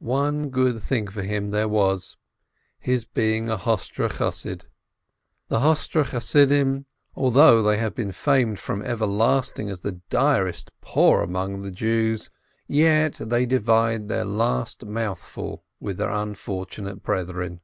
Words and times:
One 0.00 0.50
good 0.50 0.82
thing 0.82 1.06
for 1.06 1.22
him 1.22 1.52
was 1.52 2.00
this— 2.02 2.16
his 2.90 3.04
being 3.04 3.48
a 3.48 3.56
Hostre 3.56 4.08
Chossid; 4.08 4.64
the 5.46 5.60
Hostre 5.60 6.02
Chassidim, 6.02 6.86
although 7.14 7.62
they 7.62 7.76
have 7.76 7.94
been 7.94 8.10
famed 8.10 8.58
from 8.58 8.82
everlasting 8.82 9.70
as 9.70 9.78
the 9.82 10.00
direst 10.10 10.72
poor 10.80 11.22
among 11.22 11.62
the 11.62 11.70
Jews, 11.70 12.28
yet 12.66 13.20
they 13.20 13.46
divide 13.46 14.08
their 14.08 14.24
last 14.24 14.84
mouthful 14.84 15.62
with 15.78 15.98
their 15.98 16.10
unfortunate 16.10 17.04
brethren. 17.04 17.60